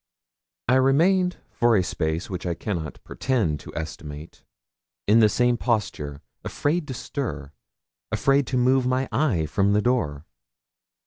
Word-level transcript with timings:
I 0.67 0.77
remained 0.77 1.37
for 1.51 1.75
a 1.77 1.83
space 1.83 2.27
which 2.27 2.47
I 2.47 2.55
cannot 2.55 2.97
pretend 3.03 3.59
to 3.59 3.75
estimate 3.75 4.43
in 5.05 5.19
the 5.19 5.29
same 5.29 5.57
posture, 5.57 6.21
afraid 6.43 6.87
to 6.87 6.95
stir 6.95 7.51
afraid 8.11 8.47
to 8.47 8.57
move 8.57 8.87
my 8.87 9.07
eye 9.11 9.45
from 9.45 9.73
the 9.73 9.81
door. 9.83 10.25